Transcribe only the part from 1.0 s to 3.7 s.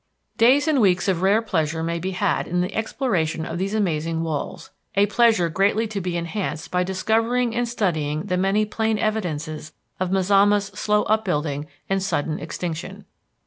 of rare pleasure may be had in the exploration of